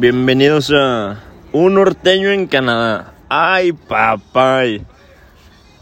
[0.00, 1.20] Bienvenidos a
[1.52, 3.12] Un norteño en Canadá.
[3.28, 4.80] Ay, papay.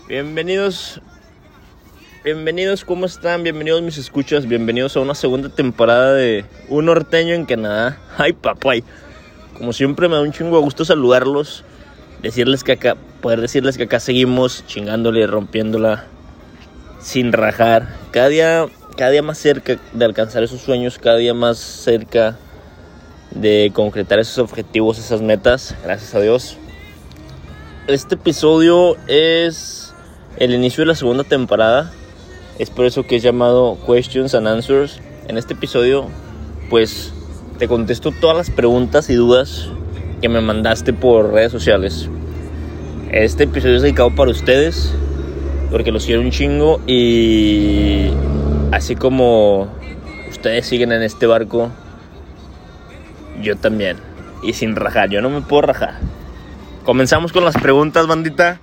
[0.09, 1.01] Bienvenidos.
[2.25, 3.45] Bienvenidos, ¿cómo están?
[3.45, 4.49] Bienvenidos mis escuchas.
[4.49, 7.97] Bienvenidos a una segunda temporada de Un norteño en Canadá.
[8.19, 8.83] Ay, papay.
[9.57, 11.63] Como siempre me da un chingo de gusto saludarlos.
[12.21, 16.07] Decirles que acá, poder decirles que acá seguimos chingándole, rompiéndola
[16.99, 17.95] sin rajar.
[18.11, 18.67] Cada día,
[18.97, 22.37] cada día más cerca de alcanzar esos sueños, cada día más cerca
[23.31, 26.57] de concretar esos objetivos, esas metas, gracias a Dios.
[27.87, 29.95] Este episodio es
[30.37, 31.93] el inicio de la segunda temporada,
[32.59, 35.01] es por eso que es llamado Questions and Answers.
[35.29, 36.07] En este episodio,
[36.71, 37.13] pues
[37.59, 39.69] te contesto todas las preguntas y dudas
[40.21, 42.09] que me mandaste por redes sociales.
[43.13, 44.93] Este episodio es dedicado para ustedes,
[45.71, 48.09] porque los quiero un chingo y
[48.73, 49.69] así como
[50.29, 51.71] ustedes siguen en este barco,
[53.41, 53.97] yo también.
[54.43, 55.95] Y sin rajar, yo no me puedo rajar.
[56.85, 58.61] Comenzamos con las preguntas, bandita.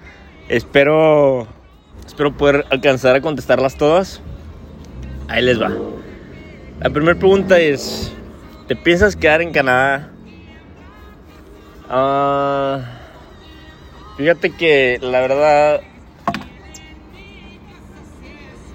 [0.47, 1.47] Espero
[2.05, 4.21] espero poder alcanzar a contestarlas todas.
[5.27, 5.71] Ahí les va.
[6.79, 8.11] La primera pregunta es,
[8.67, 10.11] ¿te piensas quedar en Canadá?
[11.89, 12.79] Ah,
[14.17, 15.81] fíjate que la verdad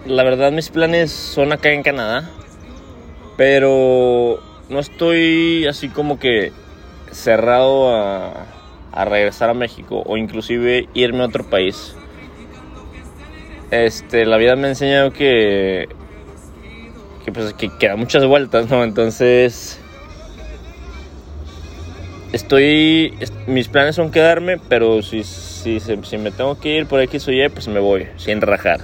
[0.07, 2.29] la verdad mis planes son acá en Canadá,
[3.37, 4.41] pero
[4.71, 6.53] no estoy así como que
[7.11, 8.47] cerrado a,
[8.93, 11.95] a, regresar a México o inclusive irme a otro país.
[13.71, 15.89] Este, la vida me ha enseñado que
[17.25, 18.83] que pues que quedan muchas vueltas, ¿no?
[18.83, 19.79] Entonces
[22.33, 23.15] estoy
[23.47, 27.33] mis planes son quedarme, pero si si, si me tengo que ir por X o
[27.33, 28.81] Y, pues me voy sin rajar.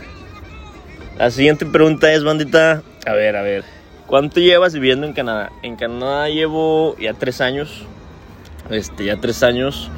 [1.19, 3.65] La siguiente pregunta es, bandita, a ver, a ver,
[4.07, 5.51] ¿Cuánto llevas viviendo en Canadá?
[5.63, 7.83] En Canadá llevo ya tres años.
[8.71, 9.91] Este, ya tres años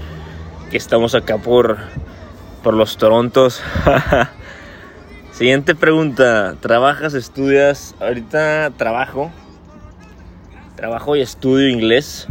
[0.71, 1.77] que estamos acá por,
[2.63, 3.63] por los Torontos.
[5.33, 6.57] Siguiente pregunta.
[6.61, 7.95] ¿Trabajas, estudias?
[8.01, 9.31] Ahorita trabajo.
[10.75, 12.29] Trabajo y estudio inglés.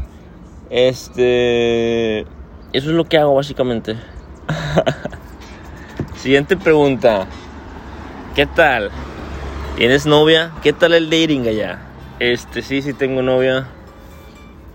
[0.72, 2.22] Este.
[2.22, 2.28] Eso
[2.74, 3.98] es lo que hago básicamente.
[6.16, 7.28] Siguiente pregunta.
[8.34, 8.90] ¿Qué tal?
[9.78, 10.54] ¿Tienes novia?
[10.64, 11.78] ¿Qué tal el dating allá?
[12.20, 13.68] Este, sí, sí tengo novia.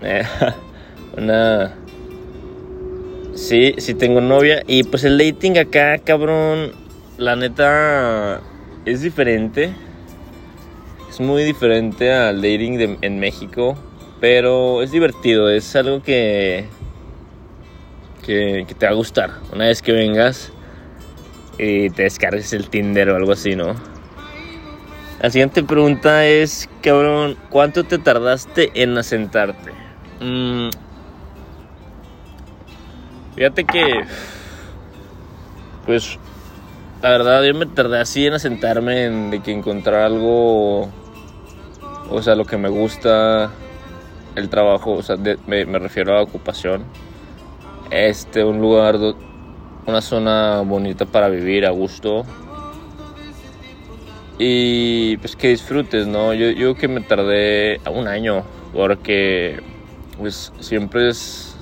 [0.01, 0.23] Eh,
[1.17, 1.75] una...
[3.35, 4.63] Sí, sí tengo novia.
[4.65, 6.71] Y pues el dating acá, cabrón,
[7.17, 8.39] la neta
[8.85, 9.73] es diferente.
[11.09, 13.75] Es muy diferente al dating de, en México.
[14.21, 16.67] Pero es divertido, es algo que,
[18.25, 19.31] que, que te va a gustar.
[19.51, 20.53] Una vez que vengas
[21.57, 23.92] y te descargues el Tinder o algo así, ¿no?
[25.23, 29.71] La siguiente pregunta es, cabrón, ¿cuánto te tardaste en asentarte?
[30.19, 30.67] Mm,
[33.33, 34.03] fíjate que,
[35.85, 36.19] pues,
[37.01, 40.89] la verdad yo me tardé así en asentarme, en de que encontrar algo,
[42.09, 43.49] o sea, lo que me gusta,
[44.35, 46.83] el trabajo, o sea, me, me, refiero a la ocupación.
[47.91, 48.97] Este, un lugar,
[49.85, 52.25] una zona bonita para vivir a gusto,
[54.45, 56.33] y pues que disfrutes, ¿no?
[56.33, 58.43] Yo, yo que me tardé un año
[58.73, 59.61] porque
[60.17, 61.55] pues siempre es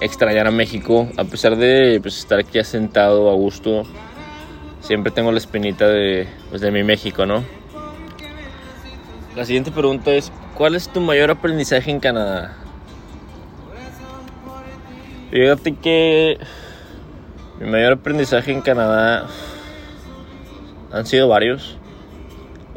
[0.00, 3.82] extrañar a México, a pesar de pues, estar aquí asentado a gusto,
[4.80, 7.42] siempre tengo la espinita de, pues, de mi México, ¿no?
[9.34, 12.56] La siguiente pregunta es, ¿cuál es tu mayor aprendizaje en Canadá?
[15.30, 16.38] Fíjate que
[17.60, 19.26] mi mayor aprendizaje en Canadá
[20.92, 21.77] han sido varios.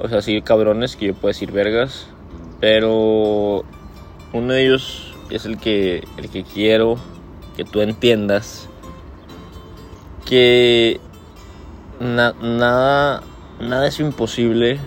[0.04, 2.08] O sea, sí, cabrones que yo puedo decir vergas.
[2.60, 3.64] Pero
[4.34, 6.98] uno de ellos es el que, el que quiero
[7.56, 8.68] que tú entiendas
[10.26, 11.00] que
[12.00, 13.22] nada,
[13.60, 14.80] nada es imposible,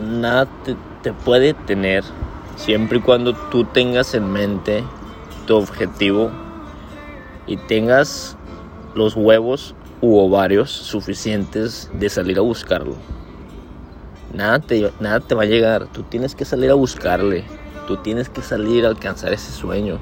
[0.00, 2.04] nada te, te puede tener
[2.56, 4.84] siempre y cuando tú tengas en mente
[5.46, 6.30] tu objetivo
[7.46, 8.36] y tengas
[8.94, 12.96] los huevos u ovarios suficientes de salir a buscarlo.
[14.34, 17.44] Nada te, nada te va a llegar, tú tienes que salir a buscarle,
[17.86, 19.98] tú tienes que salir a alcanzar ese sueño.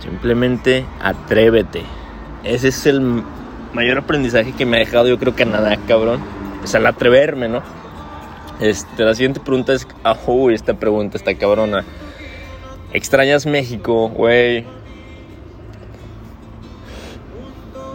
[0.00, 1.82] Simplemente atrévete.
[2.44, 3.00] Ese es el
[3.72, 6.20] mayor aprendizaje que me ha dejado yo creo que nada, cabrón.
[6.62, 7.62] Es al atreverme, ¿no?
[8.60, 11.84] Este, la siguiente pregunta es, ah, uy, esta pregunta está cabrona.
[12.92, 14.64] ¿Extrañas México, güey?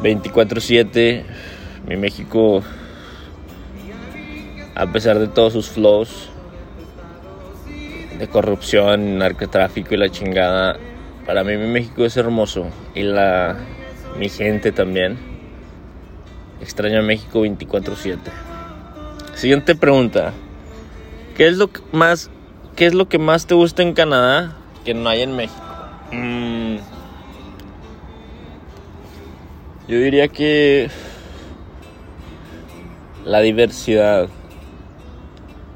[0.03, 1.23] 24/7,
[1.87, 2.61] mi México,
[4.81, 6.29] a pesar de todos sus flows,
[8.17, 10.77] de corrupción, narcotráfico y la chingada.
[11.27, 13.57] Para mí México es hermoso y la
[14.17, 15.19] mi gente también.
[16.61, 18.31] Extraño a México 24/7.
[19.35, 20.33] Siguiente pregunta.
[21.37, 22.31] ¿Qué es lo que más
[22.75, 25.61] qué es lo que más te gusta en Canadá que no hay en México?
[26.11, 26.77] Mm,
[29.87, 30.89] yo diría que
[33.25, 34.27] la diversidad.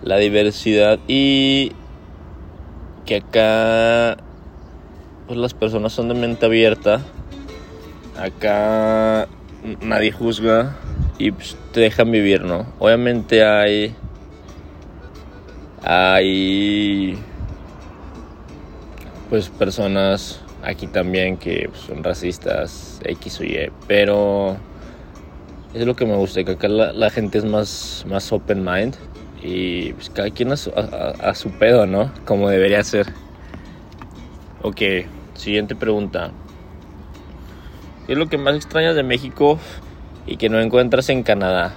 [0.05, 1.73] La diversidad y
[3.05, 4.17] que acá
[5.27, 7.01] pues las personas son de mente abierta.
[8.17, 9.27] Acá
[9.81, 10.77] nadie juzga
[11.17, 12.65] y pues, te dejan vivir, ¿no?
[12.79, 13.93] Obviamente hay
[15.83, 17.17] hay
[19.29, 24.57] pues personas aquí también que son racistas X o Y, pero
[25.73, 28.95] es lo que me gusta, que acá la, gente es más, más open mind
[29.45, 32.11] y pues cada quien a su, a su pedo, ¿no?
[32.25, 33.13] Como debería ser.
[34.63, 34.81] Ok,
[35.35, 36.31] siguiente pregunta.
[38.07, 39.59] ¿Qué es lo que más extrañas de México
[40.25, 41.73] y que no encuentras en Canadá?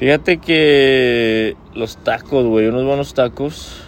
[0.00, 3.84] Fíjate que los tacos, güey, unos buenos tacos.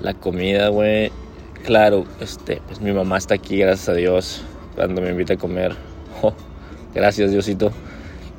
[0.00, 1.12] La comida, güey.
[1.64, 4.42] Claro, este, pues mi mamá está aquí, gracias a Dios,
[4.74, 5.76] cuando me invita a comer.
[6.24, 6.34] Oh,
[6.94, 7.72] gracias, Diosito.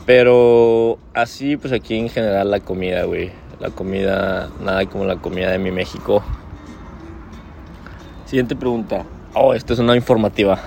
[0.06, 3.32] Pero así, pues aquí en general la comida, güey.
[3.60, 6.24] La comida, nada como la comida de mi México.
[8.26, 9.06] Siguiente pregunta.
[9.34, 10.60] Oh, esta es una informativa.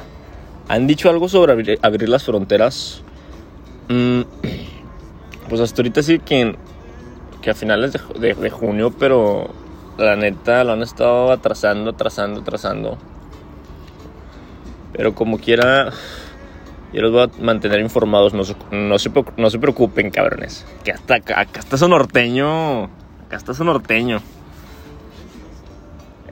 [0.69, 3.03] ¿Han dicho algo sobre abrir, las fronteras?
[3.89, 4.23] Mm,
[5.49, 6.57] pues hasta ahorita sí que,
[7.43, 9.51] que a finales de, junio, pero
[9.99, 12.99] la neta lo han estado atrasando, atrasando, atrasando.
[14.93, 15.93] Pero como quiera,
[16.93, 18.33] yo los voy a mantener informados.
[18.33, 20.67] No, no, se, no se preocupen, cabrones.
[20.85, 22.85] Que hasta acá, acá está su norteño.
[23.27, 24.21] Acá está su norteño.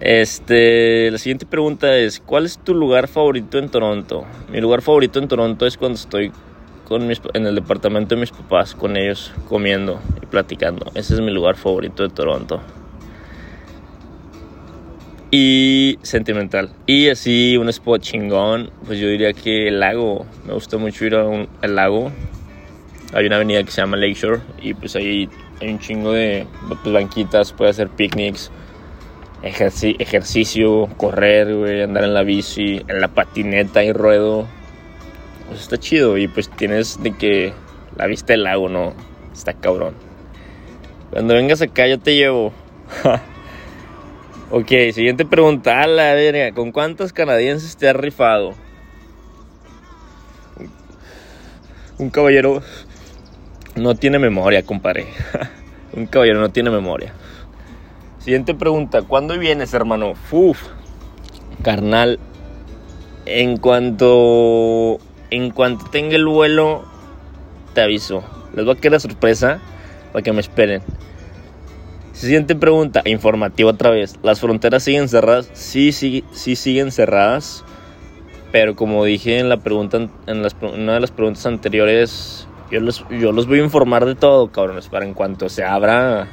[0.00, 4.24] Este, la siguiente pregunta es, ¿cuál es tu lugar favorito en Toronto?
[4.50, 6.32] Mi lugar favorito en Toronto es cuando estoy
[6.84, 10.90] con mis, en el departamento de mis papás, con ellos comiendo y platicando.
[10.94, 12.60] Ese es mi lugar favorito de Toronto.
[15.36, 16.70] Y sentimental.
[16.86, 20.26] Y así un spot chingón, pues yo diría que el lago.
[20.46, 22.12] Me gusta mucho ir al lago.
[23.12, 25.28] Hay una avenida que se llama Lakeshore y pues ahí
[25.60, 28.52] hay un chingo de pues, banquitas, puede hacer picnics
[29.42, 34.46] ejercicio, correr, andar en la bici, en la patineta y ruedo.
[35.48, 37.52] Pues está chido y pues tienes de que
[37.96, 38.94] la vista del lago, ¿no?
[39.32, 39.94] Está cabrón.
[41.10, 42.52] Cuando vengas acá yo te llevo.
[44.54, 45.82] ok, siguiente pregunta.
[45.82, 48.54] A la verga, ¿con cuántos canadienses te has rifado?
[51.98, 52.62] Un caballero
[53.74, 55.06] no tiene memoria, compadre.
[55.92, 57.12] Un caballero no tiene memoria.
[58.18, 60.14] Siguiente pregunta, ¿cuándo vienes, hermano?
[60.30, 60.62] Uf,
[61.62, 62.20] carnal,
[63.26, 64.98] en cuanto
[65.30, 66.84] en cuanto tenga el vuelo
[67.74, 68.22] te aviso.
[68.54, 69.60] Les voy a quedar sorpresa
[70.12, 70.80] para que me esperen.
[72.14, 74.14] Siguiente pregunta, informativa otra vez.
[74.22, 75.50] ¿Las fronteras siguen cerradas?
[75.52, 77.64] Sí, sí, sí siguen cerradas.
[78.52, 83.04] Pero como dije en la pregunta en las, una de las preguntas anteriores, yo los,
[83.10, 86.28] yo los voy a informar de todo, cabrones, para en cuanto se abra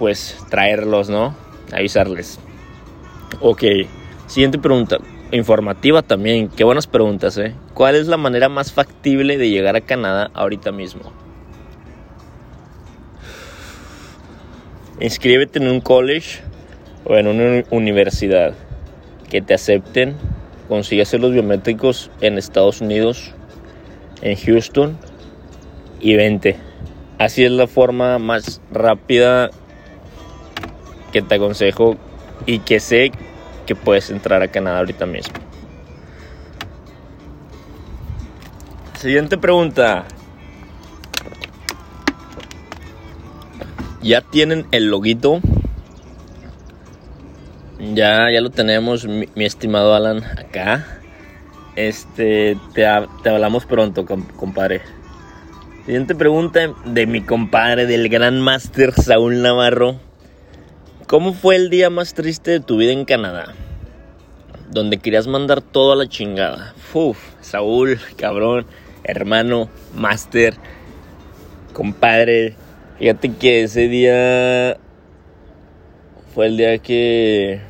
[0.00, 1.36] pues traerlos, ¿no?
[1.72, 2.40] Avisarles.
[3.40, 3.62] Ok,
[4.26, 4.98] siguiente pregunta.
[5.30, 7.54] Informativa también, qué buenas preguntas, ¿eh?
[7.72, 11.12] ¿Cuál es la manera más factible de llegar a Canadá ahorita mismo?
[14.98, 16.40] Inscríbete en un college
[17.04, 18.54] o en una universidad
[19.28, 20.16] que te acepten.
[20.68, 23.34] Consigue hacer los biométricos en Estados Unidos,
[24.22, 24.98] en Houston
[26.00, 26.56] y vente.
[27.18, 29.50] Así es la forma más rápida
[31.12, 31.96] que te aconsejo
[32.46, 33.12] y que sé
[33.66, 35.34] que puedes entrar a Canadá ahorita mismo.
[38.98, 40.06] Siguiente pregunta.
[44.06, 45.40] Ya tienen el loguito.
[47.80, 51.00] Ya, ya lo tenemos, mi, estimado Alan, acá.
[51.74, 54.82] Este, te, hablamos pronto, compadre.
[55.86, 59.96] Siguiente pregunta de mi compadre, del gran máster Saúl Navarro.
[61.08, 63.54] ¿Cómo fue el día más triste de tu vida en Canadá?
[64.70, 66.74] Donde querías mandar todo a la chingada.
[66.94, 68.66] Uf, Saúl, cabrón,
[69.02, 70.54] hermano, máster,
[71.72, 72.54] compadre.
[72.98, 74.78] Fíjate que ese día
[76.34, 77.60] fue el día que...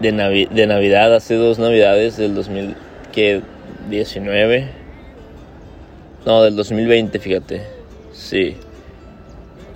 [0.00, 4.68] De, de Navidad, hace dos Navidades del 2019.
[6.24, 7.66] No, del 2020, fíjate.
[8.12, 8.56] Sí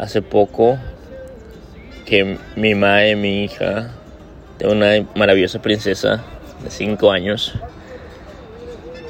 [0.02, 0.78] hace poco
[2.04, 3.92] que mi madre, mi hija,
[4.59, 6.25] tengo una maravillosa princesa
[6.62, 7.54] de 5 años.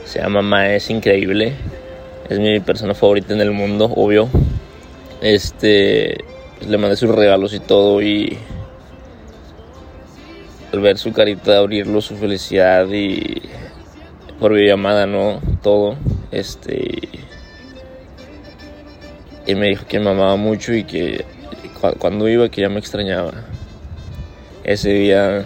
[0.04, 1.54] Se llama Mae, es increíble.
[2.28, 4.28] Es mi persona favorita en el mundo, obvio.
[5.20, 6.24] Este,
[6.58, 8.38] pues, le mandé sus regalos y todo y
[10.72, 13.42] al ver su carita, abrirlo, su felicidad y
[14.40, 15.40] por videollamada, ¿no?
[15.62, 15.96] Todo.
[16.30, 17.08] Este.
[19.46, 21.24] Y me dijo que me amaba mucho y que
[21.98, 23.32] cuando iba que ya me extrañaba.
[24.64, 25.44] Ese día,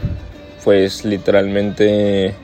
[0.65, 2.35] pues literalmente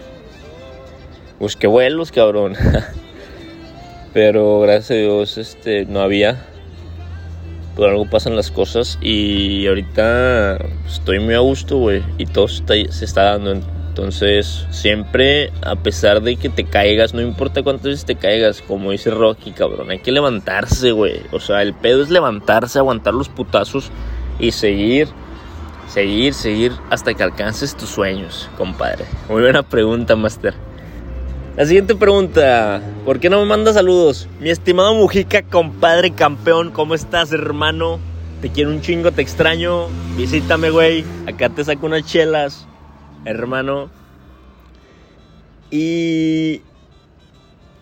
[1.39, 2.57] busqué vuelos, cabrón.
[4.13, 6.47] Pero gracias a Dios, este, no había
[7.75, 13.05] por algo pasan las cosas y ahorita estoy muy a gusto, güey, y todo se
[13.05, 13.53] está dando.
[13.53, 18.91] Entonces, siempre, a pesar de que te caigas, no importa cuántas veces te caigas, como
[18.91, 21.21] dice Rocky, cabrón, hay que levantarse, güey.
[21.31, 23.91] O sea, el pedo es levantarse, aguantar los putazos
[24.39, 25.09] y seguir,
[25.89, 29.05] seguir, seguir hasta que alcances tus sueños, compadre.
[29.29, 30.55] Muy buena pregunta, Master.
[31.55, 34.27] La siguiente pregunta, ¿por qué no me mandas saludos?
[34.41, 38.01] Mi estimado Mujica, compadre campeón, ¿cómo estás, hermano?
[38.41, 39.89] Te quiero un chingo, te extraño.
[40.17, 41.05] Visítame, güey.
[41.27, 42.67] Acá te saco unas chelas,
[43.27, 43.91] hermano.
[45.71, 46.63] Y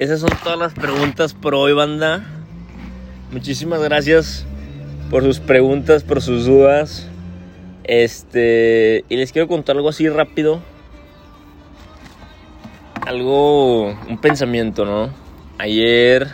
[0.00, 2.26] esas son todas las preguntas por hoy, banda.
[3.30, 4.46] Muchísimas gracias
[5.10, 7.06] por sus preguntas, por sus dudas.
[7.84, 10.60] Este, y les quiero contar algo así rápido
[13.06, 15.10] algo, un pensamiento, ¿no?
[15.58, 16.28] Ayer,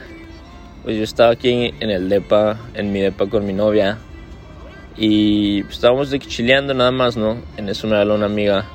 [0.84, 3.98] pues yo estaba aquí en el DEPA, en mi DEPA con mi novia.
[4.96, 7.38] Y pues, estábamos de chileando nada más, ¿no?
[7.56, 8.66] En eso me habló una amiga.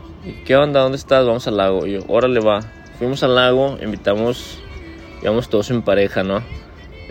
[0.45, 0.81] ¿Qué onda?
[0.81, 1.25] ¿Dónde estás?
[1.25, 1.85] Vamos al lago.
[1.87, 2.61] Y yo, órale, va.
[2.99, 4.59] Fuimos al lago, invitamos,
[5.21, 6.43] íbamos todos en pareja, ¿no?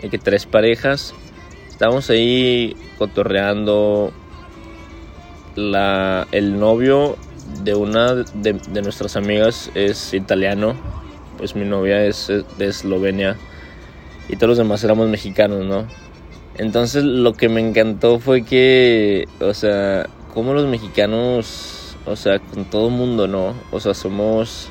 [0.01, 1.13] Hay que tres parejas.
[1.67, 4.13] Estábamos ahí cotorreando.
[5.55, 7.17] La, el novio
[7.63, 10.75] de una de, nuestras amigas es italiano,
[11.37, 13.37] pues mi novia es de Eslovenia
[14.29, 15.85] y todos los demás éramos mexicanos, ¿no?
[16.57, 22.65] Entonces lo que me encantó fue que, o sea, como los mexicanos, o sea, con
[22.65, 23.53] todo el mundo, ¿no?
[23.71, 24.69] O sea, somos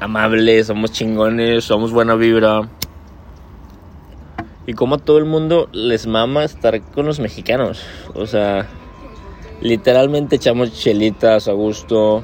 [0.00, 2.68] amables, somos chingones, somos buena vibra.
[4.66, 7.82] Y como a todo el mundo les mama estar con los mexicanos.
[8.14, 8.68] O sea,
[9.60, 12.22] Literalmente echamos chelitas a gusto,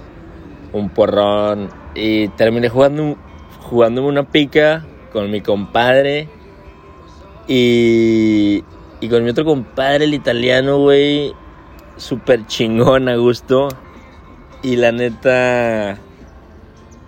[0.72, 3.16] un porrón y terminé jugando,
[3.60, 6.28] jugándome una pica con mi compadre
[7.46, 8.64] y,
[9.00, 11.34] y con mi otro compadre, el italiano, güey,
[11.96, 13.68] súper chingón a gusto.
[14.62, 15.98] Y la neta,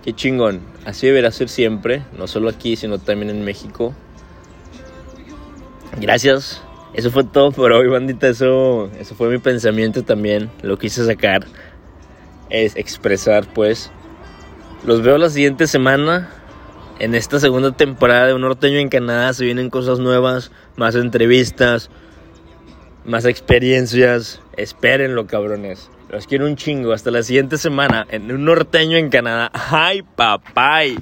[0.04, 0.60] qué chingón.
[0.84, 3.94] Así deberá ser siempre, no solo aquí, sino también en México.
[5.98, 6.62] Gracias
[6.94, 8.28] eso fue todo por hoy, bandita.
[8.28, 10.50] Eso, eso fue mi pensamiento también.
[10.62, 11.46] Lo quise sacar.
[12.50, 13.90] Es expresar, pues.
[14.84, 16.30] Los veo la siguiente semana.
[16.98, 21.90] En esta segunda temporada de Un Norteño en Canadá se vienen cosas nuevas, más entrevistas,
[23.04, 24.40] más experiencias.
[24.56, 25.90] Espérenlo, cabrones.
[26.08, 26.92] Los quiero un chingo.
[26.92, 29.50] Hasta la siguiente semana en Un Norteño en Canadá.
[29.52, 30.98] ¡Ay, papay!